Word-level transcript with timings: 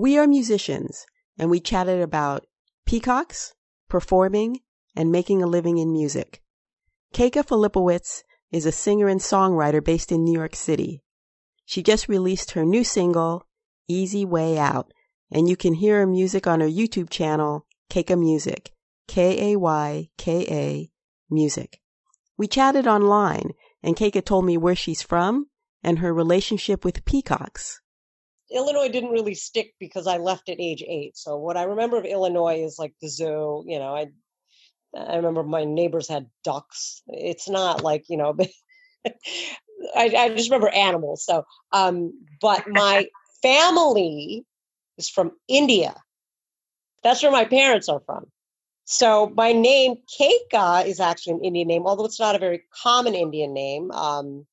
We 0.00 0.16
are 0.16 0.28
musicians, 0.28 1.06
and 1.36 1.50
we 1.50 1.58
chatted 1.58 2.00
about 2.00 2.46
peacocks, 2.86 3.54
performing, 3.88 4.60
and 4.94 5.10
making 5.10 5.42
a 5.42 5.46
living 5.48 5.78
in 5.78 5.90
music. 5.90 6.40
Kayka 7.12 7.44
Filipowicz 7.44 8.22
is 8.52 8.64
a 8.64 8.70
singer 8.70 9.08
and 9.08 9.18
songwriter 9.18 9.82
based 9.82 10.12
in 10.12 10.22
New 10.22 10.38
York 10.38 10.54
City. 10.54 11.02
She 11.64 11.82
just 11.82 12.06
released 12.06 12.52
her 12.52 12.64
new 12.64 12.84
single, 12.84 13.48
Easy 13.88 14.24
Way 14.24 14.56
Out, 14.56 14.92
and 15.32 15.48
you 15.48 15.56
can 15.56 15.74
hear 15.74 15.98
her 15.98 16.06
music 16.06 16.46
on 16.46 16.60
her 16.60 16.68
YouTube 16.68 17.10
channel, 17.10 17.66
Kayka 17.90 18.16
Music, 18.16 18.70
K 19.08 19.52
A 19.52 19.58
Y 19.58 20.10
K 20.16 20.46
A 20.48 20.90
Music. 21.28 21.80
We 22.36 22.46
chatted 22.46 22.86
online, 22.86 23.50
and 23.82 23.96
Kayka 23.96 24.24
told 24.24 24.44
me 24.44 24.56
where 24.58 24.76
she's 24.76 25.02
from 25.02 25.48
and 25.82 25.98
her 25.98 26.14
relationship 26.14 26.84
with 26.84 27.04
peacocks. 27.04 27.80
Illinois 28.50 28.88
didn't 28.88 29.10
really 29.10 29.34
stick 29.34 29.74
because 29.78 30.06
I 30.06 30.18
left 30.18 30.48
at 30.48 30.60
age 30.60 30.82
eight. 30.86 31.16
So 31.16 31.36
what 31.36 31.56
I 31.56 31.64
remember 31.64 31.98
of 31.98 32.04
Illinois 32.04 32.62
is 32.62 32.78
like 32.78 32.94
the 33.00 33.08
zoo. 33.08 33.64
You 33.66 33.78
know, 33.78 33.94
I 33.94 34.06
I 34.96 35.16
remember 35.16 35.42
my 35.42 35.64
neighbors 35.64 36.08
had 36.08 36.30
ducks. 36.44 37.02
It's 37.08 37.48
not 37.48 37.82
like 37.82 38.04
you 38.08 38.16
know, 38.16 38.36
I, 39.96 40.14
I 40.16 40.28
just 40.30 40.50
remember 40.50 40.68
animals. 40.68 41.24
So, 41.24 41.44
um, 41.72 42.12
but 42.40 42.64
my 42.68 43.06
family 43.42 44.44
is 44.96 45.08
from 45.08 45.32
India. 45.46 45.94
That's 47.02 47.22
where 47.22 47.32
my 47.32 47.44
parents 47.44 47.88
are 47.88 48.00
from. 48.00 48.26
So 48.84 49.30
my 49.36 49.52
name 49.52 49.96
Kayka 50.18 50.86
is 50.86 50.98
actually 50.98 51.34
an 51.34 51.44
Indian 51.44 51.68
name, 51.68 51.86
although 51.86 52.06
it's 52.06 52.18
not 52.18 52.34
a 52.34 52.38
very 52.38 52.62
common 52.82 53.14
Indian 53.14 53.52
name. 53.52 53.90
Um, 53.90 54.46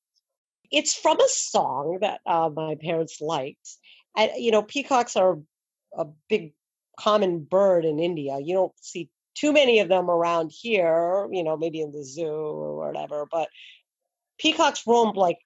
it's 0.72 0.94
from 0.94 1.20
a 1.20 1.28
song 1.28 2.00
that 2.02 2.22
uh, 2.26 2.50
my 2.54 2.76
parents 2.76 3.22
liked. 3.22 3.78
And, 4.18 4.32
you 4.38 4.52
know, 4.52 4.62
peacocks 4.62 5.16
are 5.16 5.40
a 5.98 6.06
big 6.30 6.54
common 7.00 7.44
bird 7.44 7.86
in 7.86 8.00
India. 8.00 8.38
You 8.42 8.56
don't 8.56 8.74
see 8.82 9.10
too 9.36 9.52
many 9.52 9.80
of 9.80 9.90
them 9.90 10.10
around 10.10 10.52
here, 10.54 11.28
you 11.32 11.44
know, 11.44 11.58
maybe 11.58 11.82
in 11.82 11.92
the 11.92 12.04
zoo 12.04 12.26
or 12.26 12.78
whatever, 12.78 13.28
but 13.30 13.50
peacocks 14.38 14.84
roam 14.88 15.14
like 15.16 15.38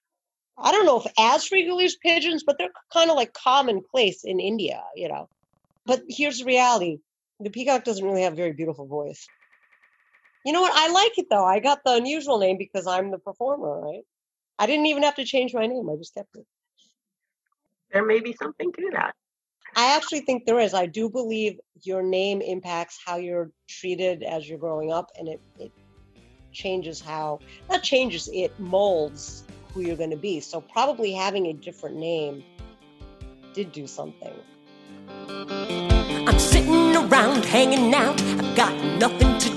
I 0.61 0.71
don't 0.71 0.85
know 0.85 0.99
if 0.99 1.11
as 1.17 1.45
frequently 1.45 1.86
as 1.86 1.95
pigeons, 1.95 2.43
but 2.43 2.58
they're 2.58 2.71
kind 2.91 3.09
of 3.09 3.15
like 3.15 3.33
commonplace 3.33 4.23
in 4.25 4.39
India, 4.39 4.83
you 4.95 5.08
know. 5.08 5.30
But 5.86 6.03
here's 6.09 6.39
the 6.39 6.45
reality 6.45 6.97
the 7.39 7.49
peacock 7.49 7.86
doesn't 7.86 8.05
really 8.05 8.23
have 8.23 8.33
a 8.33 8.36
very 8.36 8.52
beautiful 8.52 8.86
voice. 8.86 9.25
You 10.45 10.52
know 10.52 10.61
what? 10.61 10.73
I 10.75 10.91
like 10.91 11.17
it 11.17 11.27
though. 11.30 11.45
I 11.45 11.59
got 11.59 11.80
the 11.86 11.93
unusual 11.93 12.39
name 12.39 12.58
because 12.58 12.88
I'm 12.88 13.11
the 13.11 13.17
performer, 13.17 13.80
right? 13.80 14.03
I 14.59 14.65
didn't 14.65 14.88
even 14.88 15.03
have 15.03 15.15
to 15.15 15.23
change 15.23 15.53
my 15.53 15.65
name. 15.65 15.89
I 15.89 15.95
just 15.95 16.13
kept 16.13 16.35
it. 16.35 16.45
There 17.93 18.05
may 18.05 18.19
be 18.19 18.33
something 18.33 18.71
to 18.73 18.89
that. 18.91 19.15
I 19.75 19.95
actually 19.95 20.21
think 20.21 20.45
there 20.45 20.59
is. 20.59 20.73
I 20.73 20.85
do 20.85 21.09
believe 21.09 21.59
your 21.83 22.03
name 22.03 22.41
impacts 22.41 22.99
how 23.03 23.17
you're 23.17 23.52
treated 23.69 24.21
as 24.21 24.49
you're 24.49 24.59
growing 24.59 24.91
up, 24.91 25.09
and 25.17 25.30
it, 25.30 25.39
it 25.57 25.71
changes 26.52 26.99
how, 26.99 27.39
not 27.69 27.83
changes, 27.83 28.30
it 28.33 28.59
molds 28.59 29.45
who 29.73 29.81
you're 29.81 29.95
going 29.95 30.09
to 30.09 30.17
be. 30.17 30.41
So 30.41 30.59
probably 30.59 31.13
having 31.13 31.47
a 31.47 31.53
different 31.53 31.95
name 31.95 32.43
did 33.53 33.71
do 33.71 33.87
something. 33.87 34.33
I'm 36.27 36.39
sitting 36.39 36.95
around 36.95 37.45
hanging 37.45 37.93
out, 37.93 38.21
I've 38.21 38.55
got 38.55 38.73
nothing 38.99 39.37
to 39.39 39.48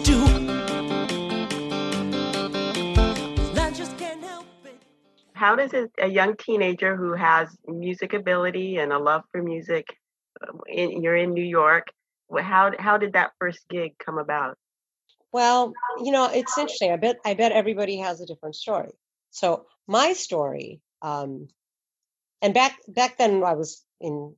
How 5.42 5.56
does 5.56 5.72
a, 5.98 6.06
young 6.06 6.36
teenager 6.36 6.94
who 6.94 7.14
has 7.14 7.48
music 7.66 8.12
ability 8.12 8.76
and 8.76 8.92
a 8.92 8.98
love 9.00 9.24
for 9.32 9.42
music, 9.42 9.88
um, 10.40 10.60
in, 10.68 11.02
you're 11.02 11.16
in 11.16 11.34
New 11.34 11.42
York, 11.42 11.88
how 12.40 12.70
how 12.78 12.96
did 12.96 13.14
that 13.14 13.32
first 13.40 13.58
gig 13.68 13.98
come 13.98 14.18
about? 14.18 14.56
Well, 15.32 15.72
you 15.98 16.12
know, 16.12 16.30
it's 16.32 16.56
interesting. 16.56 16.92
I 16.92 16.96
bet 16.96 17.16
I 17.24 17.34
bet 17.34 17.50
everybody 17.50 17.96
has 17.96 18.20
a 18.20 18.26
different 18.26 18.54
story. 18.54 18.92
So 19.30 19.66
my 19.88 20.12
story, 20.12 20.80
um, 21.02 21.48
and 22.40 22.54
back 22.54 22.78
back 22.86 23.18
then 23.18 23.42
I 23.42 23.54
was 23.54 23.84
in 24.00 24.36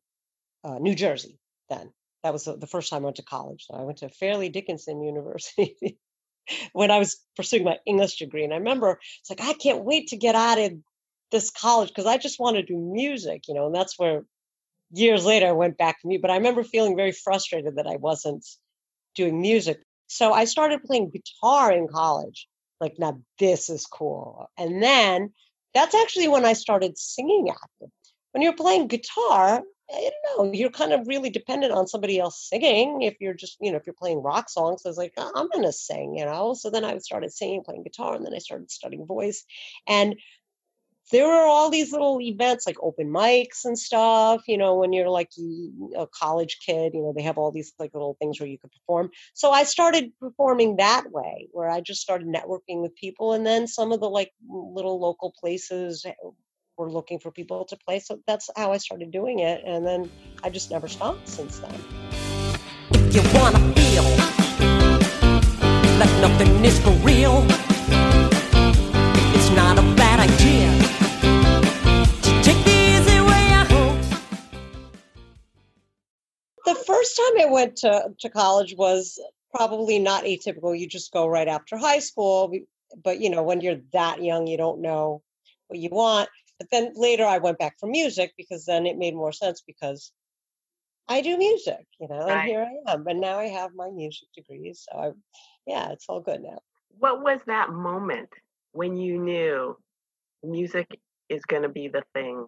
uh, 0.65 0.79
New 0.79 0.95
Jersey. 0.95 1.39
Then 1.69 1.93
that 2.23 2.33
was 2.33 2.47
the 2.47 2.67
first 2.67 2.89
time 2.89 3.03
I 3.03 3.05
went 3.05 3.17
to 3.17 3.25
college. 3.25 3.67
So 3.67 3.75
I 3.75 3.83
went 3.83 3.99
to 3.99 4.09
Fairleigh 4.09 4.49
Dickinson 4.49 5.03
University 5.03 5.99
when 6.73 6.91
I 6.91 6.99
was 6.99 7.21
pursuing 7.37 7.65
my 7.65 7.77
English 7.85 8.17
degree, 8.17 8.45
and 8.45 8.55
I 8.55 8.57
remember 8.57 8.99
it's 9.21 9.29
like 9.29 9.43
I 9.43 9.53
can't 9.53 9.85
wait 9.85 10.09
to 10.09 10.17
get 10.17 10.35
out 10.35 10.59
of 10.59 10.73
this 11.31 11.51
college 11.51 11.89
because 11.89 12.07
I 12.07 12.19
just 12.19 12.41
want 12.41 12.57
to 12.57 12.63
do 12.63 12.77
music, 12.77 13.49
you 13.49 13.55
know, 13.55 13.67
and 13.67 13.75
that's 13.75 13.99
where 13.99 14.25
years 14.93 15.25
later 15.25 15.47
I 15.47 15.53
went 15.53 15.79
back 15.79 16.01
to 16.01 16.09
me. 16.09 16.19
But 16.19 16.31
I 16.31 16.37
remember 16.37 16.65
feeling 16.65 16.97
very 16.97 17.13
frustrated 17.13 17.77
that 17.77 17.87
I 17.87 17.97
wasn't 17.97 18.47
doing 19.15 19.41
music. 19.41 19.83
So 20.07 20.33
I 20.33 20.45
started 20.45 20.85
playing 20.85 21.11
guitar 21.11 21.73
in 21.73 21.89
college. 21.89 22.47
Like, 22.81 22.99
now 22.99 23.21
this 23.39 23.71
is 23.71 23.87
cool. 23.87 24.51
And 24.59 24.83
then 24.83 25.33
that's 25.73 25.95
actually 25.95 26.29
when 26.29 26.45
I 26.45 26.53
started 26.53 26.99
singing 26.99 27.49
active. 27.51 27.89
When 28.33 28.43
you're 28.43 28.55
playing 28.55 28.89
guitar, 28.89 29.63
eh, 29.91 29.97
I 29.97 30.11
don't 30.37 30.47
know, 30.47 30.53
you're 30.53 30.71
kind 30.71 30.93
of 30.93 31.07
really 31.07 31.31
dependent 31.31 31.73
on 31.73 31.87
somebody 31.87 32.19
else 32.19 32.49
singing. 32.49 33.03
If 33.03 33.17
you're 33.21 33.35
just, 33.35 33.57
you 33.61 33.71
know, 33.71 33.79
if 33.79 33.87
you're 33.87 33.95
playing 33.95 34.23
rock 34.23 34.51
songs, 34.51 34.83
I 34.85 34.89
was 34.89 34.99
like, 34.99 35.15
oh, 35.17 35.33
I'm 35.35 35.49
going 35.49 35.65
to 35.65 35.73
sing, 35.73 36.17
you 36.17 36.25
know. 36.25 36.55
So 36.55 36.71
then 36.71 36.85
I 36.85 36.99
started 36.99 37.33
singing, 37.33 37.63
playing 37.65 37.85
guitar, 37.85 38.15
and 38.15 38.27
then 38.27 38.35
I 38.35 38.39
started 38.39 38.71
studying 38.71 39.07
voice. 39.07 39.45
And 39.87 40.17
there 41.11 41.27
were 41.27 41.45
all 41.45 41.71
these 41.71 41.93
little 41.93 42.21
events 42.21 42.67
like 42.67 42.77
open 42.81 43.11
mics 43.11 43.65
and 43.65 43.79
stuff 43.79 44.43
you 44.49 44.57
know 44.57 44.77
when 44.77 44.93
you're 44.93 45.09
like 45.09 45.31
a 45.97 46.07
college 46.07 46.59
kid 46.65 46.93
you 46.95 47.03
know 47.03 47.13
they 47.15 47.23
have 47.23 47.39
all 47.39 47.53
these 47.53 47.73
like 47.79 47.93
little 47.95 48.17
things 48.19 48.41
where 48.41 48.49
you 48.49 48.59
could 48.59 48.73
perform. 48.73 49.11
So 49.35 49.51
i 49.51 49.65
started 49.65 50.13
performing 50.21 50.77
that 50.77 51.11
way 51.11 51.49
where 51.53 51.69
i 51.69 51.81
just 51.81 52.01
started 52.01 52.29
networking 52.29 52.83
with 52.83 52.95
people 52.97 53.33
and 53.33 53.47
then 53.47 53.67
some 53.67 53.93
of 53.93 54.01
the 54.01 54.09
like 54.09 54.33
little 54.49 55.01
local 55.01 55.35
places 55.39 56.07
were 56.77 56.91
looking 56.91 57.19
for 57.19 57.31
people 57.31 57.65
to 57.67 57.77
play 57.77 58.01
so 58.01 58.19
that's 58.27 58.51
how 58.57 58.73
i 58.73 58.79
started 58.79 59.11
doing 59.11 59.39
it 59.41 59.63
and 59.65 59.87
then 59.87 60.11
i 60.43 60.51
just 60.51 60.71
never 60.71 60.89
stopped 60.89 61.29
since 61.29 61.59
then. 61.59 61.75
If 62.91 63.15
you 63.15 63.23
wanna 63.35 63.59
feel 63.75 64.05
like 65.99 66.11
nothing 66.21 66.65
is 66.65 66.79
I 77.45 77.51
went 77.51 77.77
to, 77.79 78.11
to 78.21 78.31
college 78.31 78.75
was 78.77 79.21
probably 79.55 79.99
not 79.99 80.25
atypical. 80.25 80.79
You 80.79 80.89
just 80.89 81.13
go 81.13 81.27
right 81.27 81.49
after 81.49 81.77
high 81.77 82.01
school. 82.01 82.53
But, 83.03 83.21
you 83.21 83.31
know, 83.31 83.43
when 83.43 83.61
you're 83.61 83.81
that 83.93 84.23
young, 84.23 84.47
you 84.47 84.57
don't 84.57 84.81
know 84.81 85.23
what 85.69 85.79
you 85.79 85.91
want. 85.91 86.29
But 86.59 86.71
then 86.71 86.93
later 86.95 87.25
I 87.25 87.39
went 87.39 87.59
back 87.59 87.77
for 87.79 87.89
music 87.89 88.33
because 88.37 88.65
then 88.65 88.87
it 88.87 88.97
made 88.97 89.15
more 89.15 89.33
sense 89.33 89.63
because 89.67 90.13
I 91.09 91.21
do 91.21 91.37
music, 91.37 91.87
you 92.01 92.09
know, 92.09 92.21
and 92.21 92.29
right. 92.29 92.49
here 92.49 92.63
I 92.63 92.93
am. 92.93 93.07
And 93.07 93.21
now 93.21 93.39
I 93.39 93.47
have 93.47 93.73
my 93.75 93.91
music 93.91 94.29
degrees. 94.35 94.87
So 94.91 94.99
I, 94.99 95.11
yeah, 95.67 95.91
it's 95.91 96.07
all 96.09 96.21
good 96.21 96.43
now. 96.43 96.61
What 96.99 97.23
was 97.23 97.41
that 97.47 97.71
moment 97.71 98.31
when 98.73 98.97
you 98.97 99.19
knew 99.19 99.77
music 100.43 100.99
is 101.29 101.45
going 101.45 101.63
to 101.63 101.69
be 101.69 101.89
the 101.89 102.05
thing 102.15 102.47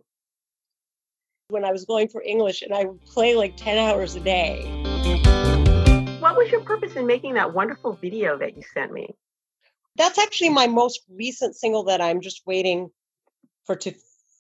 when 1.49 1.65
I 1.65 1.71
was 1.71 1.85
going 1.85 2.09
for 2.09 2.23
English 2.23 2.63
and 2.63 2.75
I 2.75 2.85
would 2.85 3.05
play 3.05 3.37
like 3.37 3.57
10 3.57 3.79
hours 3.79 4.17
a 4.17 4.21
day. 4.21 4.65
What 6.19 6.37
was 6.37 6.51
your 6.51 6.63
purpose 6.63 6.97
in 6.97 7.07
making 7.07 7.35
that 7.35 7.55
wonderful 7.55 7.93
video 7.93 8.37
that 8.39 8.57
you 8.57 8.63
sent 8.75 8.93
me? 8.93 9.15
That's 9.95 10.19
actually 10.19 10.51
my 10.51 10.67
most 10.67 11.03
recent 11.09 11.55
single 11.55 11.85
that 11.85 12.01
I'm 12.01 12.21
just 12.21 12.43
waiting 12.47 12.91
for 13.65 13.77
to 13.77 13.95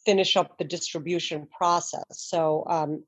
finish 0.05 0.37
up 0.37 0.59
the 0.59 0.65
distribution 0.65 1.47
process. 1.47 2.05
So 2.11 2.65
um, 2.69 3.05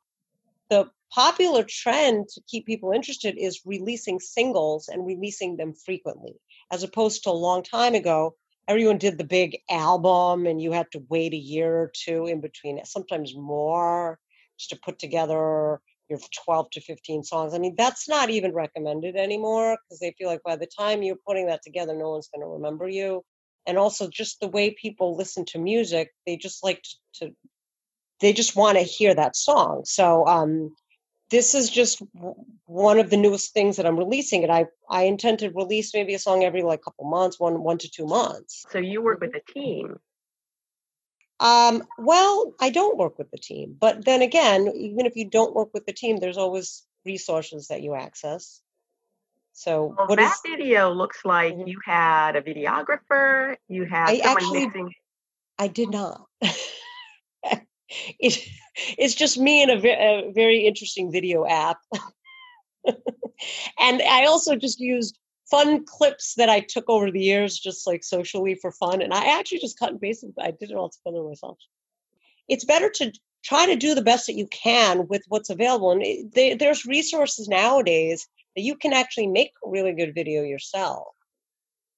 the 0.70 0.88
popular 1.12 1.64
trend 1.64 2.28
to 2.28 2.40
keep 2.46 2.66
people 2.66 2.92
interested 2.92 3.36
is 3.36 3.62
releasing 3.66 4.20
singles 4.20 4.88
and 4.88 5.06
releasing 5.06 5.56
them 5.56 5.74
frequently, 5.74 6.34
as 6.70 6.84
opposed 6.84 7.24
to 7.24 7.30
a 7.30 7.32
long 7.32 7.62
time 7.64 7.94
ago 7.94 8.36
everyone 8.68 8.98
did 8.98 9.16
the 9.16 9.24
big 9.24 9.58
album 9.70 10.46
and 10.46 10.60
you 10.60 10.72
had 10.72 10.86
to 10.92 11.02
wait 11.08 11.32
a 11.32 11.36
year 11.36 11.74
or 11.74 11.90
two 11.94 12.26
in 12.26 12.40
between 12.40 12.84
sometimes 12.84 13.34
more 13.34 14.18
just 14.58 14.70
to 14.70 14.78
put 14.84 14.98
together 14.98 15.80
your 16.10 16.18
12 16.44 16.70
to 16.70 16.80
15 16.80 17.24
songs. 17.24 17.54
I 17.54 17.58
mean 17.58 17.74
that's 17.76 18.08
not 18.08 18.30
even 18.30 18.52
recommended 18.52 19.16
anymore 19.16 19.78
because 19.82 19.98
they 20.00 20.14
feel 20.18 20.28
like 20.28 20.42
by 20.44 20.56
the 20.56 20.66
time 20.66 21.02
you're 21.02 21.16
putting 21.26 21.46
that 21.46 21.62
together 21.62 21.94
no 21.94 22.10
one's 22.10 22.28
going 22.28 22.42
to 22.42 22.52
remember 22.52 22.88
you. 22.88 23.24
And 23.66 23.78
also 23.78 24.08
just 24.08 24.40
the 24.40 24.48
way 24.48 24.70
people 24.70 25.16
listen 25.16 25.44
to 25.46 25.58
music 25.58 26.10
they 26.26 26.36
just 26.36 26.62
like 26.62 26.82
to, 26.82 27.26
to 27.26 27.34
they 28.20 28.32
just 28.32 28.56
want 28.56 28.76
to 28.76 28.84
hear 28.84 29.14
that 29.14 29.36
song. 29.36 29.82
So 29.84 30.26
um 30.26 30.74
this 31.30 31.54
is 31.54 31.70
just 31.70 32.02
one 32.66 32.98
of 32.98 33.10
the 33.10 33.16
newest 33.16 33.52
things 33.52 33.76
that 33.76 33.86
I'm 33.86 33.98
releasing, 33.98 34.42
and 34.42 34.52
I 34.52 34.66
I 34.88 35.02
intend 35.02 35.40
to 35.40 35.50
release 35.50 35.94
maybe 35.94 36.14
a 36.14 36.18
song 36.18 36.44
every 36.44 36.62
like 36.62 36.82
couple 36.82 37.04
months, 37.04 37.38
one 37.38 37.62
one 37.62 37.78
to 37.78 37.90
two 37.90 38.06
months. 38.06 38.64
So 38.70 38.78
you 38.78 39.02
work 39.02 39.20
with 39.20 39.34
a 39.34 39.52
team. 39.52 39.98
Um, 41.40 41.84
well, 41.98 42.54
I 42.60 42.70
don't 42.70 42.98
work 42.98 43.18
with 43.18 43.30
the 43.30 43.38
team, 43.38 43.76
but 43.78 44.04
then 44.04 44.22
again, 44.22 44.66
even 44.74 45.06
if 45.06 45.14
you 45.14 45.28
don't 45.30 45.54
work 45.54 45.72
with 45.72 45.86
the 45.86 45.92
team, 45.92 46.16
there's 46.16 46.36
always 46.36 46.84
resources 47.04 47.68
that 47.68 47.82
you 47.82 47.94
access. 47.94 48.60
So 49.52 49.94
Well, 49.96 50.08
what 50.08 50.16
that 50.16 50.34
is 50.44 50.50
video 50.50 50.90
looks 50.90 51.24
like 51.24 51.54
Mhm. 51.54 51.68
you 51.68 51.80
had 51.84 52.36
a 52.36 52.42
videographer, 52.42 53.56
you 53.68 53.84
had 53.84 54.06
I 54.08 54.16
someone 54.18 54.36
actually 54.36 54.60
mixing. 54.66 54.94
I 55.58 55.68
did 55.68 55.90
not. 55.90 56.26
it, 58.18 58.46
it's 58.96 59.14
just 59.14 59.38
me 59.38 59.62
and 59.62 59.70
a, 59.70 59.78
ve- 59.78 59.90
a 59.90 60.30
very 60.32 60.66
interesting 60.66 61.10
video 61.10 61.46
app. 61.46 61.78
and 63.78 64.02
I 64.02 64.26
also 64.26 64.56
just 64.56 64.80
used 64.80 65.18
fun 65.50 65.84
clips 65.84 66.34
that 66.34 66.48
I 66.48 66.60
took 66.60 66.88
over 66.88 67.10
the 67.10 67.20
years, 67.20 67.58
just 67.58 67.86
like 67.86 68.04
socially 68.04 68.54
for 68.54 68.70
fun. 68.70 69.02
And 69.02 69.14
I 69.14 69.38
actually 69.38 69.60
just 69.60 69.78
cut 69.78 69.90
and 69.90 70.00
pasted. 70.00 70.32
I 70.38 70.50
did 70.50 70.70
it 70.70 70.76
all 70.76 70.90
together 70.90 71.22
myself. 71.22 71.58
It's 72.48 72.64
better 72.64 72.90
to 72.96 73.12
try 73.44 73.66
to 73.66 73.76
do 73.76 73.94
the 73.94 74.02
best 74.02 74.26
that 74.26 74.34
you 74.34 74.46
can 74.48 75.06
with 75.08 75.22
what's 75.28 75.50
available. 75.50 75.92
And 75.92 76.02
it, 76.02 76.34
there, 76.34 76.56
there's 76.56 76.86
resources 76.86 77.48
nowadays 77.48 78.26
that 78.56 78.62
you 78.62 78.76
can 78.76 78.92
actually 78.92 79.28
make 79.28 79.52
really 79.62 79.92
good 79.92 80.14
video 80.14 80.42
yourself. 80.42 81.06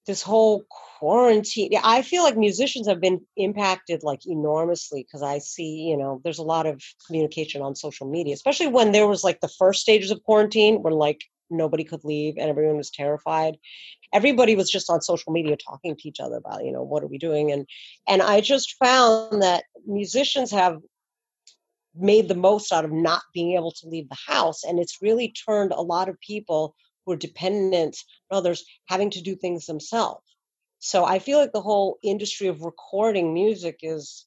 This 0.06 0.23
whole 0.23 0.64
quarantine, 0.99 1.69
yeah, 1.70 1.82
I 1.85 2.02
feel 2.02 2.23
like 2.23 2.37
musicians 2.37 2.88
have 2.88 3.00
been 3.00 3.20
impacted 3.37 4.02
like 4.02 4.20
enormously 4.26 5.02
because 5.02 5.23
I 5.23 5.38
see, 5.38 5.88
you 5.88 5.97
know, 5.97 6.20
there's 6.25 6.38
a 6.38 6.43
lot 6.43 6.67
of 6.67 6.82
communication 7.06 7.62
on 7.62 7.75
social 7.76 8.08
media, 8.08 8.35
especially 8.35 8.69
when 8.69 8.93
there 8.93 9.06
was 9.06 9.23
like 9.23 9.41
the 9.41 9.49
first 9.49 9.81
stages 9.81 10.11
of 10.11 10.23
quarantine 10.23 10.82
where 10.82 10.93
like 10.93 11.20
nobody 11.50 11.85
could 11.85 12.05
leave 12.05 12.35
and 12.38 12.49
everyone 12.49 12.76
was 12.76 12.91
terrified. 12.91 13.56
Everybody 14.12 14.56
was 14.56 14.70
just 14.70 14.91
on 14.91 15.02
social 15.02 15.32
media 15.32 15.56
talking 15.56 15.97
to 15.97 16.08
each 16.08 16.20
other 16.20 16.37
about, 16.37 16.64
you 16.64 16.73
know, 16.73 16.82
what 16.82 17.03
are 17.03 17.08
we 17.08 17.19
doing? 17.19 17.53
And 17.53 17.67
and 18.08 18.23
I 18.23 18.41
just 18.41 18.76
found 18.82 19.43
that 19.43 19.64
musicians 19.87 20.50
have 20.50 20.79
made 21.94 22.29
the 22.29 22.35
most 22.35 22.73
out 22.73 22.85
of 22.85 22.93
not 22.93 23.23
being 23.35 23.56
able 23.56 23.73
to 23.73 23.88
leave 23.88 24.08
the 24.08 24.17
house. 24.26 24.64
And 24.64 24.79
it's 24.79 25.03
really 25.03 25.32
turned 25.46 25.73
a 25.73 25.82
lot 25.82 26.08
of 26.08 26.20
people 26.20 26.75
who 27.05 27.12
are 27.12 27.17
dependent 27.17 27.97
on 28.31 28.38
others 28.38 28.64
having 28.87 29.11
to 29.11 29.23
do 29.23 29.37
things 29.37 29.67
themselves. 29.67 30.25
So 30.79 31.05
I 31.05 31.19
feel 31.19 31.38
like 31.38 31.52
the 31.52 31.61
whole 31.61 31.99
industry 32.02 32.49
of 32.49 32.62
recording 32.62 33.35
music 33.35 33.81
is, 33.82 34.26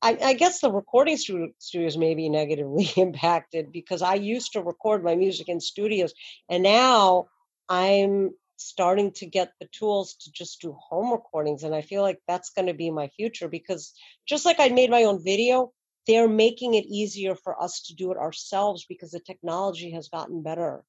I, 0.00 0.16
I 0.22 0.32
guess 0.34 0.60
the 0.60 0.70
recording 0.70 1.16
stu- 1.16 1.52
studios 1.58 1.96
may 1.96 2.14
be 2.14 2.28
negatively 2.28 2.88
impacted 2.96 3.72
because 3.72 4.02
I 4.02 4.14
used 4.14 4.52
to 4.52 4.62
record 4.62 5.02
my 5.02 5.16
music 5.16 5.48
in 5.48 5.60
studios 5.60 6.14
and 6.48 6.62
now 6.62 7.26
I'm 7.68 8.30
starting 8.56 9.12
to 9.12 9.26
get 9.26 9.52
the 9.60 9.66
tools 9.66 10.14
to 10.14 10.32
just 10.32 10.60
do 10.60 10.72
home 10.72 11.12
recordings. 11.12 11.62
And 11.62 11.74
I 11.74 11.82
feel 11.82 12.02
like 12.02 12.20
that's 12.26 12.50
going 12.50 12.66
to 12.66 12.74
be 12.74 12.90
my 12.90 13.08
future 13.08 13.48
because 13.48 13.92
just 14.26 14.44
like 14.44 14.60
I 14.60 14.68
made 14.68 14.90
my 14.90 15.04
own 15.04 15.22
video, 15.22 15.72
they're 16.06 16.28
making 16.28 16.74
it 16.74 16.86
easier 16.86 17.34
for 17.34 17.60
us 17.60 17.82
to 17.82 17.94
do 17.94 18.12
it 18.12 18.18
ourselves 18.18 18.86
because 18.88 19.10
the 19.10 19.20
technology 19.20 19.90
has 19.90 20.08
gotten 20.08 20.42
better. 20.42 20.84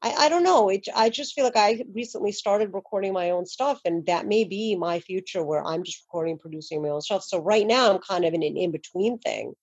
I, 0.00 0.12
I 0.12 0.28
don't 0.28 0.44
know. 0.44 0.68
It, 0.68 0.86
I 0.94 1.10
just 1.10 1.34
feel 1.34 1.44
like 1.44 1.56
I 1.56 1.84
recently 1.92 2.32
started 2.32 2.72
recording 2.72 3.12
my 3.12 3.30
own 3.30 3.46
stuff, 3.46 3.80
and 3.84 4.06
that 4.06 4.26
may 4.26 4.44
be 4.44 4.76
my 4.76 5.00
future 5.00 5.44
where 5.44 5.64
I'm 5.64 5.82
just 5.82 6.04
recording 6.06 6.38
producing 6.38 6.82
my 6.82 6.90
own 6.90 7.00
stuff. 7.00 7.24
So 7.24 7.40
right 7.40 7.66
now, 7.66 7.92
I'm 7.92 8.00
kind 8.00 8.24
of 8.24 8.34
in 8.34 8.42
an 8.42 8.56
in 8.56 8.70
between 8.70 9.18
thing 9.18 9.54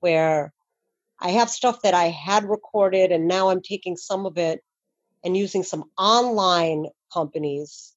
where 0.00 0.52
I 1.20 1.30
have 1.30 1.50
stuff 1.50 1.82
that 1.82 1.94
I 1.94 2.04
had 2.04 2.44
recorded, 2.44 3.12
and 3.12 3.28
now 3.28 3.50
I'm 3.50 3.60
taking 3.60 3.96
some 3.96 4.24
of 4.24 4.38
it 4.38 4.62
and 5.24 5.36
using 5.36 5.62
some 5.62 5.84
online 5.98 6.86
companies. 7.12 7.94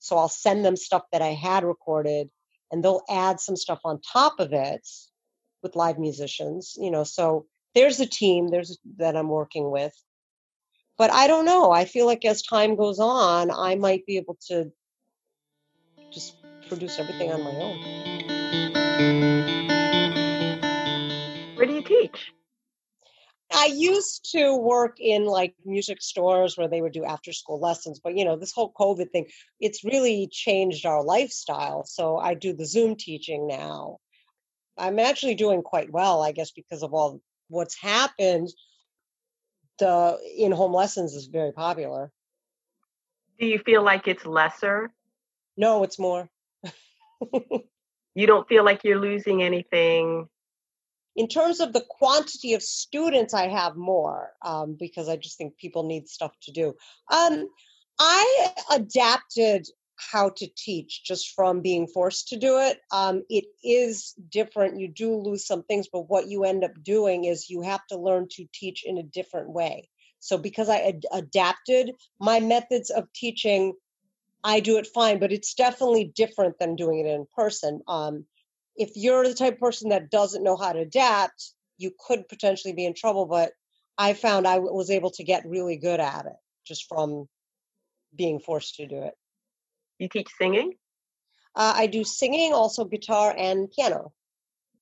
So 0.00 0.16
I'll 0.18 0.28
send 0.28 0.64
them 0.64 0.76
stuff 0.76 1.04
that 1.12 1.22
I 1.22 1.32
had 1.32 1.64
recorded, 1.64 2.28
and 2.72 2.84
they'll 2.84 3.02
add 3.08 3.40
some 3.40 3.56
stuff 3.56 3.80
on 3.84 4.00
top 4.00 4.40
of 4.40 4.52
it 4.52 4.86
with 5.62 5.76
live 5.76 5.98
musicians. 5.98 6.76
You 6.76 6.90
know, 6.90 7.04
so 7.04 7.46
there's 7.74 8.00
a 8.00 8.06
team 8.06 8.48
there's 8.48 8.78
that 8.96 9.16
I'm 9.16 9.28
working 9.28 9.70
with 9.70 9.94
but 10.98 11.10
I 11.10 11.26
don't 11.26 11.44
know. 11.44 11.70
I 11.72 11.84
feel 11.84 12.06
like 12.06 12.24
as 12.24 12.42
time 12.42 12.76
goes 12.76 12.98
on, 12.98 13.50
I 13.50 13.74
might 13.74 14.06
be 14.06 14.16
able 14.16 14.38
to 14.48 14.72
just 16.12 16.36
produce 16.68 16.98
everything 16.98 17.30
on 17.32 17.42
my 17.42 17.50
own. 17.50 17.78
Where 21.56 21.66
do 21.66 21.74
you 21.74 21.82
teach? 21.82 22.32
I 23.52 23.66
used 23.66 24.32
to 24.32 24.56
work 24.56 24.96
in 24.98 25.24
like 25.24 25.54
music 25.64 26.02
stores 26.02 26.58
where 26.58 26.68
they 26.68 26.82
would 26.82 26.92
do 26.92 27.04
after 27.04 27.32
school 27.32 27.60
lessons, 27.60 28.00
but 28.02 28.16
you 28.16 28.24
know, 28.24 28.36
this 28.36 28.52
whole 28.52 28.72
COVID 28.72 29.10
thing, 29.12 29.26
it's 29.60 29.84
really 29.84 30.28
changed 30.30 30.84
our 30.84 31.02
lifestyle. 31.02 31.84
So 31.84 32.18
I 32.18 32.34
do 32.34 32.52
the 32.52 32.66
Zoom 32.66 32.96
teaching 32.96 33.46
now. 33.46 33.98
I'm 34.76 34.98
actually 34.98 35.36
doing 35.36 35.62
quite 35.62 35.90
well, 35.90 36.22
I 36.22 36.32
guess, 36.32 36.50
because 36.50 36.82
of 36.82 36.92
all 36.92 37.20
what's 37.48 37.80
happened. 37.80 38.48
The 39.78 40.18
in 40.36 40.52
home 40.52 40.72
lessons 40.72 41.14
is 41.14 41.26
very 41.26 41.52
popular. 41.52 42.10
Do 43.38 43.46
you 43.46 43.58
feel 43.58 43.82
like 43.82 44.08
it's 44.08 44.24
lesser? 44.24 44.90
No, 45.56 45.82
it's 45.82 45.98
more. 45.98 46.28
You 48.18 48.26
don't 48.26 48.48
feel 48.48 48.64
like 48.64 48.82
you're 48.82 48.98
losing 48.98 49.42
anything? 49.42 50.30
in 51.16 51.28
terms 51.28 51.60
of 51.60 51.72
the 51.72 51.84
quantity 51.88 52.54
of 52.54 52.62
students 52.62 53.34
i 53.34 53.48
have 53.48 53.74
more 53.76 54.32
um, 54.42 54.76
because 54.78 55.08
i 55.08 55.16
just 55.16 55.38
think 55.38 55.56
people 55.56 55.82
need 55.82 56.08
stuff 56.08 56.32
to 56.42 56.52
do 56.52 56.74
um, 57.10 57.48
i 57.98 58.52
adapted 58.72 59.66
how 59.98 60.28
to 60.28 60.46
teach 60.56 61.04
just 61.04 61.34
from 61.34 61.60
being 61.60 61.86
forced 61.86 62.28
to 62.28 62.36
do 62.36 62.58
it 62.58 62.80
um, 62.92 63.22
it 63.28 63.44
is 63.64 64.14
different 64.30 64.78
you 64.78 64.88
do 64.88 65.14
lose 65.14 65.46
some 65.46 65.62
things 65.62 65.88
but 65.92 66.08
what 66.08 66.28
you 66.28 66.44
end 66.44 66.64
up 66.64 66.72
doing 66.82 67.24
is 67.24 67.50
you 67.50 67.62
have 67.62 67.86
to 67.86 67.98
learn 67.98 68.26
to 68.30 68.46
teach 68.52 68.84
in 68.84 68.98
a 68.98 69.02
different 69.02 69.50
way 69.50 69.88
so 70.20 70.36
because 70.36 70.68
i 70.68 70.78
ad- 70.78 71.06
adapted 71.12 71.92
my 72.20 72.40
methods 72.40 72.90
of 72.90 73.10
teaching 73.14 73.72
i 74.44 74.60
do 74.60 74.76
it 74.76 74.86
fine 74.86 75.18
but 75.18 75.32
it's 75.32 75.54
definitely 75.54 76.12
different 76.14 76.58
than 76.58 76.76
doing 76.76 77.00
it 77.00 77.06
in 77.06 77.26
person 77.34 77.80
um, 77.88 78.24
if 78.76 78.92
you're 78.94 79.26
the 79.26 79.34
type 79.34 79.54
of 79.54 79.60
person 79.60 79.90
that 79.90 80.10
doesn't 80.10 80.44
know 80.44 80.56
how 80.56 80.72
to 80.72 80.80
adapt, 80.80 81.52
you 81.78 81.92
could 82.06 82.28
potentially 82.28 82.74
be 82.74 82.84
in 82.84 82.94
trouble. 82.94 83.26
But 83.26 83.52
I 83.98 84.12
found 84.12 84.46
I 84.46 84.58
was 84.58 84.90
able 84.90 85.10
to 85.12 85.24
get 85.24 85.46
really 85.46 85.76
good 85.76 86.00
at 86.00 86.26
it 86.26 86.36
just 86.66 86.86
from 86.88 87.28
being 88.14 88.40
forced 88.40 88.76
to 88.76 88.86
do 88.86 89.02
it. 89.02 89.14
You 89.98 90.08
teach 90.08 90.28
singing? 90.38 90.74
Uh, 91.54 91.72
I 91.76 91.86
do 91.86 92.04
singing, 92.04 92.52
also 92.52 92.84
guitar 92.84 93.34
and 93.36 93.70
piano. 93.70 94.12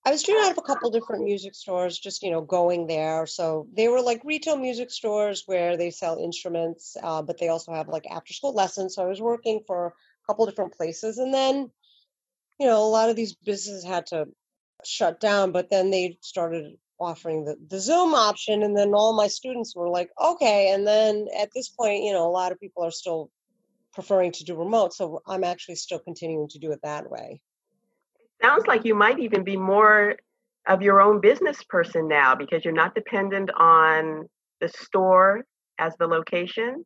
I 0.06 0.11
was 0.11 0.22
doing 0.22 0.44
out 0.44 0.50
of 0.50 0.58
a 0.58 0.62
couple 0.62 0.90
different 0.90 1.25
music 1.25 1.55
stores, 1.55 1.99
just 1.99 2.22
you 2.22 2.31
know, 2.31 2.43
going 2.43 2.87
there. 2.87 3.26
So 3.26 3.66
they 3.72 3.88
were 3.88 4.02
like 4.02 4.20
retail 4.25 4.56
music 4.56 4.90
stores 4.90 5.44
where 5.46 5.77
they 5.77 5.91
sell 5.91 6.19
instruments, 6.19 6.96
uh, 7.03 7.22
but 7.22 7.39
they 7.39 7.48
also 7.48 7.72
have 7.72 7.89
like 7.89 8.06
after 8.10 8.34
school 8.34 8.53
lessons. 8.53 8.94
So 8.94 9.05
I 9.05 9.08
was 9.08 9.22
working 9.22 9.60
for 9.67 9.86
a 9.86 9.93
couple 10.27 10.44
different 10.46 10.74
places, 10.74 11.19
and 11.19 11.32
then 11.32 11.70
you 12.58 12.67
know, 12.67 12.84
a 12.84 12.89
lot 12.89 13.10
of 13.10 13.17
these 13.17 13.34
businesses 13.34 13.84
had 13.84 14.06
to 14.06 14.27
shut 14.84 15.20
down, 15.20 15.53
but 15.53 15.70
then 15.70 15.91
they 15.91 16.19
started 16.20 16.77
offering 17.00 17.44
the, 17.44 17.56
the 17.69 17.81
Zoom 17.81 18.15
option. 18.15 18.62
And 18.62 18.77
then 18.77 18.94
all 18.94 19.17
my 19.17 19.29
students 19.29 19.74
were 19.74 19.89
like, 19.89 20.10
okay. 20.20 20.72
And 20.72 20.86
then 20.86 21.27
at 21.36 21.50
this 21.55 21.69
point, 21.69 22.05
you 22.05 22.12
know, 22.12 22.27
a 22.27 22.31
lot 22.31 22.53
of 22.53 22.60
people 22.60 22.84
are 22.84 22.91
still 22.91 23.31
preferring 23.94 24.32
to 24.32 24.44
do 24.44 24.56
remote. 24.56 24.94
So 24.94 25.22
I'm 25.27 25.44
actually 25.44 25.77
still 25.77 25.98
continuing 25.98 26.48
to 26.48 26.58
do 26.58 26.72
it 26.72 26.81
that 26.82 27.10
way. 27.10 27.41
Sounds 28.43 28.67
like 28.67 28.84
you 28.84 28.94
might 28.94 29.19
even 29.19 29.44
be 29.44 29.56
more 29.56 30.17
of 30.67 30.82
your 30.82 31.01
own 31.01 31.20
business 31.20 31.63
person 31.65 32.08
now 32.08 32.34
because 32.34 32.65
you're 32.65 32.74
not 32.74 32.94
dependent 32.94 33.51
on 33.56 34.29
the 34.60 34.69
store 34.69 35.44
as 35.79 35.94
the 35.98 36.06
location. 36.06 36.84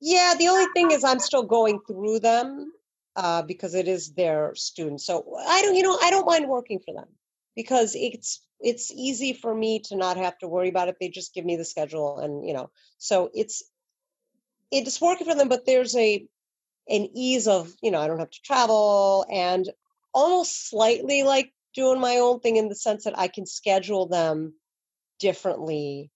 Yeah, 0.00 0.34
the 0.38 0.48
only 0.48 0.66
thing 0.74 0.92
is 0.92 1.04
I'm 1.04 1.18
still 1.18 1.42
going 1.42 1.80
through 1.86 2.20
them 2.20 2.72
uh, 3.16 3.42
because 3.42 3.74
it 3.74 3.88
is 3.88 4.12
their 4.12 4.54
students. 4.54 5.04
So 5.04 5.36
I 5.46 5.62
don't, 5.62 5.74
you 5.74 5.82
know, 5.82 5.98
I 6.00 6.10
don't 6.10 6.26
mind 6.26 6.48
working 6.48 6.78
for 6.78 6.94
them 6.94 7.08
because 7.56 7.96
it's 7.96 8.40
it's 8.60 8.90
easy 8.92 9.32
for 9.32 9.54
me 9.54 9.80
to 9.80 9.96
not 9.96 10.16
have 10.16 10.38
to 10.38 10.48
worry 10.48 10.68
about 10.68 10.88
it. 10.88 10.96
They 11.00 11.08
just 11.08 11.34
give 11.34 11.44
me 11.44 11.56
the 11.56 11.64
schedule, 11.64 12.18
and 12.18 12.46
you 12.46 12.54
know, 12.54 12.70
so 12.98 13.30
it's 13.34 13.62
it's 14.70 15.00
working 15.00 15.26
for 15.26 15.34
them. 15.34 15.48
But 15.48 15.66
there's 15.66 15.96
a 15.96 16.26
an 16.88 17.08
ease 17.14 17.46
of 17.46 17.72
you 17.82 17.90
know 17.90 18.00
I 18.00 18.06
don't 18.06 18.18
have 18.18 18.30
to 18.30 18.42
travel 18.42 19.26
and 19.30 19.68
almost 20.14 20.68
slightly 20.68 21.22
like 21.22 21.52
doing 21.74 22.00
my 22.00 22.16
own 22.16 22.40
thing 22.40 22.56
in 22.56 22.68
the 22.68 22.74
sense 22.74 23.04
that 23.04 23.18
I 23.18 23.28
can 23.28 23.46
schedule 23.46 24.06
them 24.06 24.54
differently 25.20 26.10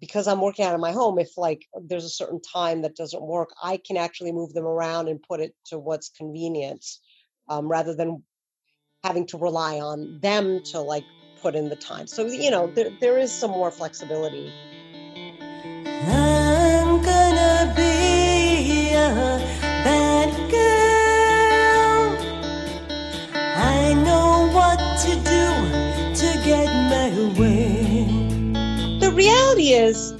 because 0.00 0.26
I'm 0.26 0.40
working 0.40 0.64
out 0.64 0.74
of 0.74 0.80
my 0.80 0.92
home, 0.92 1.18
if 1.18 1.36
like 1.36 1.66
there's 1.80 2.04
a 2.04 2.10
certain 2.10 2.40
time 2.40 2.82
that 2.82 2.96
doesn't 2.96 3.22
work, 3.22 3.50
I 3.62 3.76
can 3.76 3.96
actually 3.96 4.32
move 4.32 4.52
them 4.54 4.64
around 4.64 5.08
and 5.08 5.22
put 5.22 5.40
it 5.40 5.54
to 5.66 5.78
what's 5.78 6.08
convenient, 6.08 6.84
um, 7.48 7.68
rather 7.68 7.94
than 7.94 8.22
having 9.04 9.26
to 9.28 9.38
rely 9.38 9.78
on 9.78 10.18
them 10.20 10.62
to 10.64 10.80
like 10.80 11.04
put 11.42 11.54
in 11.54 11.68
the 11.68 11.76
time. 11.76 12.06
So 12.06 12.26
you 12.26 12.50
know, 12.50 12.66
there 12.68 12.90
there 13.00 13.18
is 13.18 13.30
some 13.30 13.50
more 13.50 13.70
flexibility. 13.70 14.50
I'm 15.86 17.02
gonna 17.02 17.74
be 17.76 18.94
a 18.94 19.59
reality 29.20 29.72
is, 29.74 30.14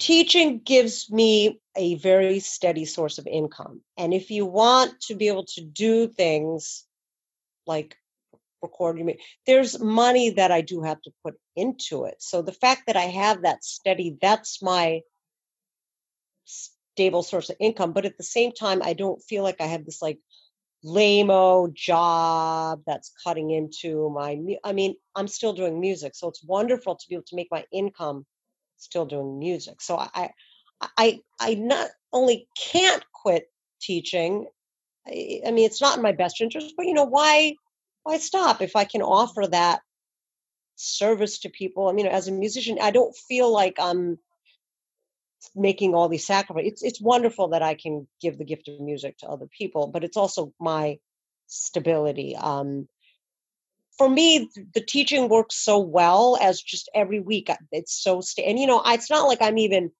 teaching 0.00 0.58
gives 0.58 1.08
me 1.08 1.60
a 1.76 1.94
very 1.96 2.40
steady 2.40 2.84
source 2.84 3.18
of 3.18 3.26
income. 3.28 3.80
And 3.96 4.12
if 4.12 4.28
you 4.28 4.44
want 4.44 5.00
to 5.02 5.14
be 5.14 5.28
able 5.28 5.44
to 5.54 5.60
do 5.60 6.08
things 6.08 6.84
like 7.64 7.96
recording 8.60 9.06
me, 9.06 9.20
there's 9.46 9.78
money 9.78 10.30
that 10.30 10.50
I 10.50 10.62
do 10.62 10.82
have 10.82 11.00
to 11.02 11.12
put 11.24 11.34
into 11.54 12.06
it. 12.06 12.16
So 12.18 12.42
the 12.42 12.52
fact 12.52 12.82
that 12.88 12.96
I 12.96 13.06
have 13.22 13.42
that 13.42 13.62
steady, 13.62 14.16
that's 14.20 14.60
my 14.60 15.02
stable 16.44 17.22
source 17.22 17.50
of 17.50 17.56
income. 17.60 17.92
But 17.92 18.04
at 18.04 18.16
the 18.16 18.24
same 18.24 18.50
time, 18.50 18.82
I 18.82 18.94
don't 18.94 19.22
feel 19.22 19.44
like 19.44 19.60
I 19.60 19.66
have 19.66 19.84
this 19.84 20.02
like 20.02 20.18
lame 20.82 21.30
job 21.74 22.80
that's 22.86 23.12
cutting 23.22 23.50
into 23.50 24.08
my 24.14 24.38
i 24.64 24.72
mean 24.72 24.94
i'm 25.14 25.28
still 25.28 25.52
doing 25.52 25.78
music 25.78 26.14
so 26.14 26.26
it's 26.26 26.42
wonderful 26.42 26.96
to 26.96 27.06
be 27.06 27.14
able 27.14 27.22
to 27.22 27.36
make 27.36 27.48
my 27.50 27.62
income 27.70 28.24
still 28.80 29.06
doing 29.06 29.38
music 29.38 29.80
so 29.80 29.96
i 29.96 30.30
i 30.96 31.20
i 31.38 31.54
not 31.54 31.88
only 32.12 32.48
can't 32.58 33.04
quit 33.12 33.50
teaching 33.80 34.46
I, 35.06 35.42
I 35.46 35.50
mean 35.50 35.66
it's 35.66 35.80
not 35.80 35.96
in 35.96 36.02
my 36.02 36.12
best 36.12 36.40
interest 36.40 36.74
but 36.76 36.86
you 36.86 36.94
know 36.94 37.04
why 37.04 37.54
why 38.02 38.18
stop 38.18 38.62
if 38.62 38.76
i 38.76 38.84
can 38.84 39.02
offer 39.02 39.46
that 39.46 39.80
service 40.76 41.40
to 41.40 41.50
people 41.50 41.88
i 41.88 41.92
mean 41.92 42.06
as 42.06 42.28
a 42.28 42.32
musician 42.32 42.78
i 42.80 42.90
don't 42.90 43.14
feel 43.14 43.52
like 43.52 43.76
i'm 43.78 44.18
making 45.54 45.94
all 45.94 46.08
these 46.08 46.26
sacrifices. 46.26 46.72
It's 46.72 46.82
it's 46.82 47.00
wonderful 47.00 47.48
that 47.48 47.62
I 47.62 47.74
can 47.74 48.06
give 48.20 48.38
the 48.38 48.44
gift 48.44 48.68
of 48.68 48.80
music 48.80 49.18
to 49.18 49.28
other 49.28 49.46
people, 49.46 49.86
but 49.86 50.04
it's 50.04 50.16
also 50.16 50.52
my 50.60 50.98
stability. 51.46 52.36
Um, 52.36 52.88
for 54.00 54.08
me, 54.08 54.48
the 54.72 54.80
teaching 54.80 55.28
works 55.28 55.56
so 55.56 55.78
well 55.78 56.38
as 56.40 56.62
just 56.62 56.88
every 56.94 57.20
week. 57.20 57.50
It's 57.70 58.02
so 58.02 58.22
sta- 58.22 58.46
and 58.46 58.58
you 58.58 58.66
know, 58.66 58.80
it's 58.86 59.10
not 59.10 59.28
like 59.28 59.42
I'm 59.42 59.58
even 59.58 59.90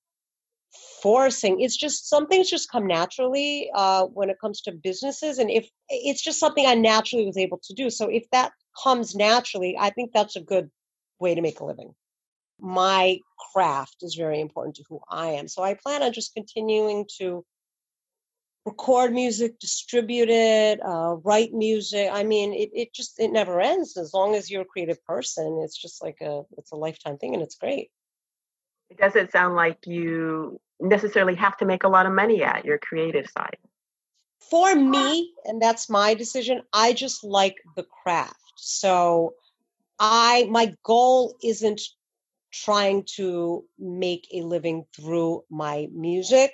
forcing. 1.02 1.60
It's 1.60 1.76
just 1.76 2.08
some 2.08 2.26
things 2.26 2.48
just 2.48 2.70
come 2.70 2.86
naturally 2.86 3.70
uh, 3.74 4.06
when 4.06 4.30
it 4.30 4.40
comes 4.40 4.62
to 4.62 4.72
businesses, 4.72 5.38
and 5.38 5.50
if 5.50 5.68
it's 5.90 6.22
just 6.22 6.40
something 6.40 6.64
I 6.64 6.76
naturally 6.76 7.26
was 7.26 7.36
able 7.36 7.60
to 7.62 7.74
do. 7.74 7.90
So 7.90 8.08
if 8.08 8.24
that 8.32 8.52
comes 8.82 9.14
naturally, 9.14 9.76
I 9.78 9.90
think 9.90 10.12
that's 10.14 10.34
a 10.34 10.40
good 10.40 10.70
way 11.18 11.34
to 11.34 11.42
make 11.42 11.60
a 11.60 11.66
living 11.66 11.92
my 12.58 13.18
craft 13.52 13.96
is 14.02 14.14
very 14.14 14.40
important 14.40 14.76
to 14.76 14.84
who 14.88 15.00
I 15.08 15.28
am. 15.28 15.48
So 15.48 15.62
I 15.62 15.74
plan 15.74 16.02
on 16.02 16.12
just 16.12 16.34
continuing 16.34 17.06
to 17.18 17.44
record 18.66 19.12
music, 19.12 19.58
distribute 19.58 20.28
it, 20.28 20.80
uh, 20.84 21.16
write 21.24 21.52
music. 21.52 22.10
I 22.12 22.24
mean, 22.24 22.52
it, 22.52 22.70
it 22.74 22.94
just 22.94 23.18
it 23.18 23.32
never 23.32 23.60
ends 23.60 23.96
as 23.96 24.12
long 24.12 24.34
as 24.34 24.50
you're 24.50 24.62
a 24.62 24.66
creative 24.66 25.04
person. 25.04 25.60
It's 25.64 25.76
just 25.76 26.02
like 26.02 26.18
a 26.20 26.42
it's 26.58 26.72
a 26.72 26.76
lifetime 26.76 27.18
thing, 27.18 27.34
and 27.34 27.42
it's 27.42 27.56
great. 27.56 27.90
It 28.90 28.98
doesn't 28.98 29.32
sound 29.32 29.56
like 29.56 29.86
you 29.86 30.60
necessarily 30.80 31.36
have 31.36 31.56
to 31.58 31.64
make 31.64 31.84
a 31.84 31.88
lot 31.88 32.06
of 32.06 32.12
money 32.12 32.42
at 32.42 32.64
your 32.64 32.78
creative 32.78 33.28
side. 33.30 33.56
For 34.50 34.74
me, 34.74 35.32
and 35.44 35.60
that's 35.60 35.88
my 35.88 36.14
decision. 36.14 36.62
I 36.72 36.92
just 36.92 37.22
like 37.22 37.56
the 37.76 37.84
craft. 37.84 38.36
So 38.56 39.34
I 39.98 40.46
my 40.50 40.74
goal 40.82 41.36
isn't 41.42 41.82
trying 42.52 43.04
to 43.16 43.64
make 43.78 44.26
a 44.32 44.42
living 44.42 44.86
through 44.96 45.44
my 45.50 45.88
music. 45.92 46.52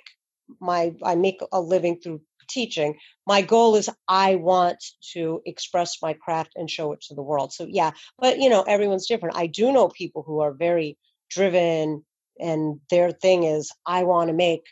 My 0.59 0.93
I 1.03 1.15
make 1.15 1.41
a 1.51 1.61
living 1.61 1.99
through 1.99 2.21
teaching. 2.47 2.97
My 3.25 3.41
goal 3.41 3.75
is 3.75 3.89
I 4.07 4.35
want 4.35 4.83
to 5.13 5.41
express 5.45 6.01
my 6.01 6.13
craft 6.13 6.53
and 6.55 6.69
show 6.69 6.93
it 6.93 7.01
to 7.01 7.15
the 7.15 7.21
world. 7.21 7.53
So 7.53 7.65
yeah, 7.69 7.91
but 8.17 8.39
you 8.39 8.49
know, 8.49 8.63
everyone's 8.63 9.07
different. 9.07 9.37
I 9.37 9.47
do 9.47 9.71
know 9.71 9.89
people 9.89 10.23
who 10.23 10.39
are 10.39 10.53
very 10.53 10.97
driven 11.29 12.05
and 12.39 12.79
their 12.89 13.11
thing 13.11 13.43
is 13.43 13.71
I 13.85 14.03
want 14.03 14.29
to 14.29 14.33
make 14.33 14.63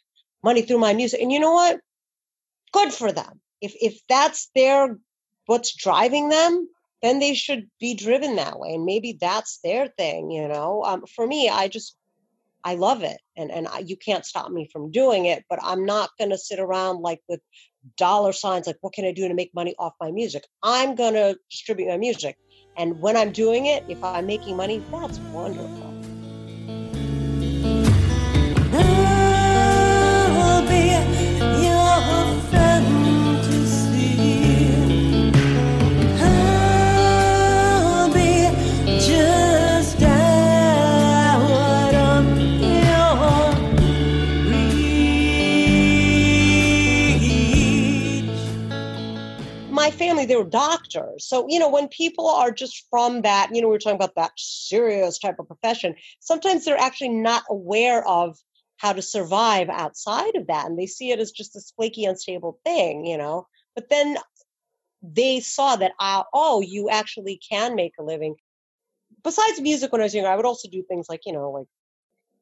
money 0.43 0.61
through 0.61 0.79
my 0.79 0.93
music. 0.93 1.21
And 1.21 1.31
you 1.31 1.39
know 1.39 1.53
what? 1.53 1.79
Good 2.71 2.93
for 2.93 3.11
them. 3.11 3.41
If 3.61 3.75
if 3.81 3.99
that's 4.07 4.49
their 4.55 4.97
what's 5.47 5.75
driving 5.75 6.29
them, 6.29 6.67
then 7.01 7.19
they 7.19 7.35
should 7.35 7.69
be 7.79 7.93
driven 7.93 8.35
that 8.37 8.59
way 8.59 8.73
and 8.73 8.85
maybe 8.85 9.17
that's 9.19 9.59
their 9.63 9.87
thing 9.87 10.31
you 10.31 10.47
know 10.47 10.83
um, 10.83 11.03
for 11.05 11.27
me 11.27 11.49
i 11.49 11.67
just 11.67 11.95
i 12.65 12.75
love 12.75 13.03
it 13.03 13.17
and 13.37 13.51
and 13.51 13.67
I, 13.67 13.79
you 13.79 13.95
can't 13.95 14.25
stop 14.25 14.51
me 14.51 14.67
from 14.71 14.91
doing 14.91 15.25
it 15.25 15.45
but 15.49 15.59
i'm 15.63 15.85
not 15.85 16.09
going 16.17 16.31
to 16.31 16.37
sit 16.37 16.59
around 16.59 17.01
like 17.01 17.21
with 17.29 17.39
dollar 17.97 18.33
signs 18.33 18.67
like 18.67 18.77
what 18.81 18.93
can 18.93 19.05
i 19.05 19.11
do 19.11 19.27
to 19.27 19.33
make 19.33 19.53
money 19.53 19.75
off 19.77 19.93
my 20.01 20.11
music? 20.11 20.43
I'm 20.63 20.95
going 20.95 21.13
to 21.13 21.37
distribute 21.49 21.87
my 21.87 21.97
music 21.97 22.37
and 22.77 22.99
when 22.99 23.15
i'm 23.15 23.31
doing 23.31 23.67
it 23.67 23.85
if 23.87 24.03
i'm 24.03 24.25
making 24.25 24.57
money 24.57 24.83
that's 24.91 25.19
wonderful 25.19 25.94
family, 49.91 50.25
they 50.25 50.35
were 50.35 50.43
doctors. 50.43 51.27
So, 51.27 51.45
you 51.49 51.59
know, 51.59 51.69
when 51.69 51.87
people 51.87 52.27
are 52.27 52.51
just 52.51 52.85
from 52.89 53.21
that, 53.21 53.49
you 53.53 53.61
know, 53.61 53.69
we 53.69 53.75
are 53.75 53.79
talking 53.79 53.95
about 53.95 54.15
that 54.15 54.31
serious 54.37 55.19
type 55.19 55.39
of 55.39 55.47
profession, 55.47 55.95
sometimes 56.19 56.65
they're 56.65 56.77
actually 56.77 57.09
not 57.09 57.43
aware 57.49 58.07
of 58.07 58.37
how 58.77 58.93
to 58.93 59.01
survive 59.01 59.69
outside 59.69 60.35
of 60.35 60.47
that. 60.47 60.65
And 60.65 60.77
they 60.77 60.85
see 60.85 61.11
it 61.11 61.19
as 61.19 61.31
just 61.31 61.53
this 61.53 61.71
flaky, 61.75 62.05
unstable 62.05 62.59
thing, 62.65 63.05
you 63.05 63.17
know. 63.17 63.47
But 63.73 63.89
then 63.89 64.17
they 65.01 65.39
saw 65.39 65.75
that, 65.75 65.93
uh, 65.99 66.23
oh, 66.33 66.61
you 66.61 66.89
actually 66.89 67.39
can 67.49 67.75
make 67.75 67.93
a 67.99 68.03
living. 68.03 68.35
Besides 69.23 69.61
music, 69.61 69.91
when 69.91 70.01
I 70.01 70.05
was 70.05 70.15
younger, 70.15 70.29
I 70.29 70.35
would 70.35 70.45
also 70.45 70.69
do 70.69 70.83
things 70.83 71.07
like, 71.09 71.21
you 71.25 71.33
know, 71.33 71.51
like 71.51 71.67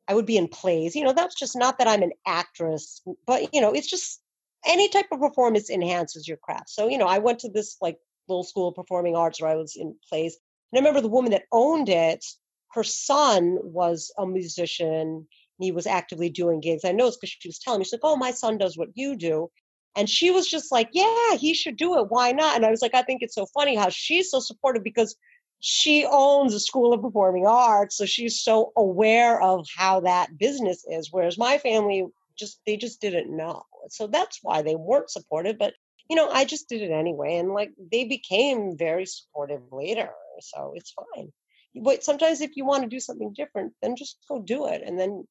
I 0.08 0.16
would 0.16 0.26
be 0.26 0.38
in 0.38 0.48
plays. 0.48 0.96
You 0.96 1.04
know, 1.04 1.14
that's 1.14 1.36
just 1.36 1.56
not 1.56 1.78
that 1.78 1.88
I'm 1.88 2.04
an 2.04 2.14
actress, 2.26 3.02
but, 3.26 3.54
you 3.54 3.62
know, 3.62 3.74
it's 3.74 3.90
just 3.90 4.22
any 4.65 4.89
type 4.89 5.08
of 5.12 5.20
performance 5.20 5.70
enhances 5.70 6.27
your 6.27 6.38
craft. 6.38 6.70
So, 6.70 6.88
you 6.88 6.98
know, 6.98 7.08
I 7.08 7.20
went 7.20 7.39
to 7.39 7.50
this 7.50 7.77
like 7.82 7.98
little 8.27 8.43
school 8.43 8.70
of 8.70 8.75
performing 8.75 9.15
arts 9.15 9.41
where 9.41 9.51
I 9.51 9.55
was 9.55 9.75
in 9.75 9.96
plays. 10.10 10.38
And 10.72 10.77
I 10.77 10.82
remember 10.82 11.01
the 11.01 11.13
woman 11.13 11.32
that 11.32 11.46
owned 11.51 11.89
it, 11.89 12.25
her 12.72 12.84
son 12.84 13.58
was 13.62 14.12
a 14.17 14.25
musician. 14.25 15.27
He 15.60 15.72
was 15.72 15.88
actively 15.88 16.29
doing 16.29 16.60
gigs. 16.60 16.84
I 16.84 16.91
know 16.91 17.08
it's 17.08 17.17
because 17.17 17.36
she 17.39 17.48
was 17.48 17.60
telling 17.60 17.79
me, 17.79 17.86
she's 17.86 17.93
like, 17.93 18.01
oh, 18.03 18.15
my 18.15 18.32
son 18.32 18.58
does 18.58 18.77
what 18.77 18.89
you 18.96 19.15
do. 19.15 19.50
And 19.96 20.10
she 20.10 20.32
was 20.32 20.50
just 20.50 20.72
like, 20.72 20.89
yeah, 20.91 21.36
he 21.36 21.53
should 21.53 21.77
do 21.77 21.98
it. 22.00 22.08
Why 22.10 22.32
not? 22.32 22.55
And 22.55 22.65
I 22.65 22.72
was 22.72 22.82
like, 22.82 22.96
I 22.96 23.03
think 23.03 23.22
it's 23.22 23.36
so 23.36 23.46
funny 23.53 23.75
how 23.75 23.89
she's 23.89 24.32
so 24.32 24.39
supportive 24.39 24.84
because 24.84 25.15
she 25.60 26.05
owns 26.10 26.53
a 26.53 26.60
school 26.60 26.93
of 26.93 27.01
performing 27.01 27.46
arts. 27.46 27.98
So 27.98 28.05
she's 28.05 28.41
so 28.41 28.74
aware 28.75 29.41
of 29.41 29.67
how 29.77 30.00
that 30.01 30.38
business 30.38 30.84
is. 30.89 31.10
Whereas 31.12 31.38
my 31.38 31.60
family 31.60 32.05
just, 32.38 32.60
they 32.66 32.78
just 32.78 33.02
didn't 33.02 33.36
know. 33.36 33.63
So 33.90 34.08
that's 34.08 34.40
why 34.42 34.62
they 34.62 34.75
weren't 34.75 35.10
supportive. 35.10 35.58
But, 35.58 35.74
you 36.10 36.16
know, 36.16 36.30
I 36.30 36.46
just 36.46 36.70
did 36.70 36.82
it 36.82 36.92
anyway. 36.92 37.38
And 37.38 37.54
like 37.54 37.72
they 37.92 38.06
became 38.06 38.78
very 38.78 39.06
supportive 39.06 39.62
later. 39.72 40.10
So 40.42 40.74
it's 40.75 40.94
fine. 41.16 41.32
But 41.75 42.04
sometimes 42.04 42.42
if 42.42 42.56
you 42.56 42.66
want 42.66 42.84
to 42.84 42.90
do 42.90 43.00
something 43.00 43.34
different, 43.34 43.74
then 43.82 43.96
just 43.96 44.18
go 44.30 44.40
do 44.40 44.68
it. 44.68 44.84
And 44.86 45.00
then 45.00 45.25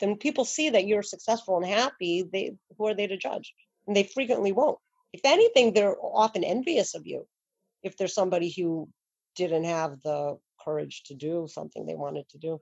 then 0.00 0.16
people 0.16 0.44
see 0.44 0.70
that 0.70 0.86
you're 0.86 1.02
successful 1.02 1.58
and 1.58 1.66
happy, 1.66 2.24
they 2.32 2.56
who 2.76 2.86
are 2.86 2.94
they 2.94 3.06
to 3.06 3.16
judge? 3.16 3.54
And 3.86 3.94
they 3.94 4.04
frequently 4.04 4.50
won't. 4.50 4.78
If 5.12 5.20
anything, 5.24 5.72
they're 5.72 5.96
often 6.00 6.42
envious 6.42 6.94
of 6.94 7.06
you 7.06 7.26
if 7.82 7.96
there's 7.96 8.14
somebody 8.14 8.50
who 8.50 8.88
didn't 9.36 9.64
have 9.64 10.00
the 10.02 10.38
courage 10.64 11.02
to 11.06 11.14
do 11.14 11.46
something 11.48 11.86
they 11.86 11.94
wanted 11.94 12.28
to 12.30 12.38
do. 12.38 12.60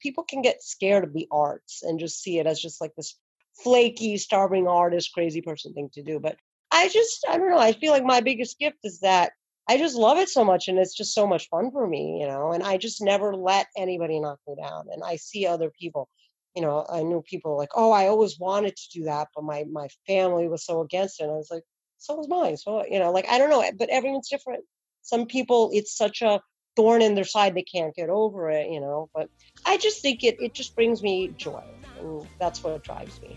People 0.00 0.24
can 0.24 0.42
get 0.42 0.62
scared 0.62 1.04
of 1.04 1.12
the 1.12 1.28
arts 1.30 1.82
and 1.82 2.00
just 2.00 2.22
see 2.22 2.38
it 2.38 2.46
as 2.46 2.60
just 2.60 2.80
like 2.80 2.94
this 2.96 3.16
flaky, 3.62 4.16
starving 4.16 4.66
artist, 4.66 5.12
crazy 5.12 5.42
person 5.42 5.72
thing 5.72 5.90
to 5.94 6.02
do. 6.02 6.18
But 6.18 6.36
I 6.70 6.88
just, 6.88 7.24
I 7.28 7.36
don't 7.36 7.50
know. 7.50 7.58
I 7.58 7.72
feel 7.72 7.92
like 7.92 8.04
my 8.04 8.20
biggest 8.20 8.58
gift 8.58 8.78
is 8.84 9.00
that 9.00 9.32
I 9.68 9.78
just 9.78 9.94
love 9.96 10.18
it 10.18 10.28
so 10.28 10.44
much 10.44 10.66
and 10.66 10.78
it's 10.78 10.96
just 10.96 11.14
so 11.14 11.26
much 11.26 11.48
fun 11.48 11.70
for 11.70 11.86
me, 11.86 12.18
you 12.20 12.26
know, 12.26 12.50
and 12.50 12.62
I 12.62 12.76
just 12.76 13.00
never 13.00 13.34
let 13.34 13.68
anybody 13.76 14.18
knock 14.18 14.40
me 14.48 14.56
down. 14.60 14.86
And 14.92 15.02
I 15.04 15.14
see 15.14 15.46
other 15.46 15.70
people, 15.70 16.08
you 16.56 16.62
know, 16.62 16.84
I 16.90 17.04
knew 17.04 17.22
people 17.22 17.56
like, 17.56 17.70
oh, 17.76 17.92
I 17.92 18.08
always 18.08 18.36
wanted 18.38 18.76
to 18.76 18.98
do 18.98 19.04
that, 19.04 19.28
but 19.32 19.44
my 19.44 19.64
my 19.70 19.88
family 20.08 20.48
was 20.48 20.64
so 20.64 20.80
against 20.80 21.20
it. 21.20 21.24
And 21.24 21.32
I 21.32 21.36
was 21.36 21.52
like, 21.52 21.62
so 21.98 22.16
was 22.16 22.28
mine. 22.28 22.56
So, 22.56 22.84
you 22.84 22.98
know, 22.98 23.12
like 23.12 23.28
I 23.28 23.38
don't 23.38 23.50
know, 23.50 23.64
but 23.78 23.90
everyone's 23.90 24.28
different. 24.28 24.64
Some 25.02 25.26
people 25.26 25.70
it's 25.72 25.96
such 25.96 26.20
a 26.20 26.40
thorn 26.74 27.02
in 27.02 27.14
their 27.14 27.24
side 27.24 27.54
they 27.54 27.62
can't 27.62 27.94
get 27.94 28.08
over 28.08 28.50
it, 28.50 28.70
you 28.70 28.80
know. 28.80 29.08
But 29.14 29.28
I 29.66 29.76
just 29.76 30.02
think 30.02 30.24
it 30.24 30.40
it 30.40 30.54
just 30.54 30.74
brings 30.74 31.02
me 31.02 31.28
joy 31.36 31.62
and 32.00 32.26
that's 32.38 32.62
what 32.62 32.82
drives 32.82 33.20
me. 33.20 33.36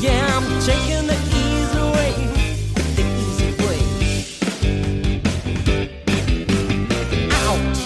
Yeah, 0.00 0.26
I'm 0.32 0.60
taking 0.62 1.06
the 1.06 1.16
easy 1.32 1.80
way, 1.96 2.12
the 2.94 3.04
easy 3.22 3.50
way. 3.64 3.80
Out. 7.32 7.76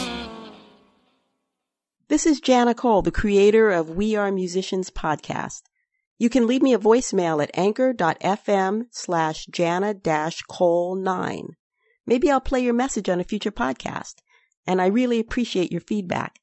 This 2.08 2.24
This 2.24 2.26
is 2.26 2.40
Jana 2.40 2.74
Cole, 2.74 3.02
the 3.02 3.12
creator 3.12 3.70
of 3.70 3.90
We 3.90 4.16
Are 4.16 4.32
Musicians 4.32 4.90
podcast. 4.90 5.62
You 6.18 6.28
can 6.28 6.46
leave 6.46 6.62
me 6.62 6.74
a 6.74 6.78
voicemail 6.78 7.42
at 7.42 7.50
anchor.fm 7.54 8.86
slash 8.90 9.46
jana 9.46 9.94
cole 10.48 10.96
9. 10.96 11.56
Maybe 12.06 12.30
I'll 12.30 12.40
play 12.40 12.60
your 12.60 12.74
message 12.74 13.08
on 13.08 13.20
a 13.20 13.24
future 13.24 13.52
podcast, 13.52 14.16
and 14.66 14.82
I 14.82 14.86
really 14.88 15.20
appreciate 15.20 15.70
your 15.72 15.80
feedback. 15.80 16.39